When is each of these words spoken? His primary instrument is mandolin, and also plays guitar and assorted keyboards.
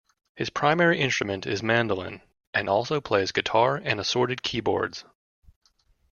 His 0.35 0.49
primary 0.49 0.99
instrument 0.99 1.45
is 1.45 1.61
mandolin, 1.61 2.23
and 2.55 2.67
also 2.67 2.99
plays 2.99 3.31
guitar 3.31 3.75
and 3.75 3.99
assorted 3.99 4.41
keyboards. 4.41 5.05